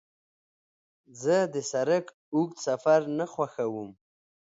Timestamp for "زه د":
1.21-1.55